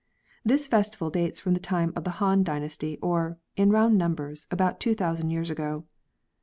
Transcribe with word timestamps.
This 0.43 0.65
festival 0.65 1.11
dates 1.11 1.39
from 1.39 1.53
the 1.53 1.59
time 1.59 1.93
of 1.95 2.05
the 2.05 2.17
Han 2.17 2.41
dynasty, 2.41 2.97
or, 3.03 3.37
in 3.55 3.69
round 3.69 3.99
numbers, 3.99 4.47
about 4.49 4.79
two 4.79 4.95
thousand 4.95 5.29
years 5.29 5.51
ago. 5.51 5.85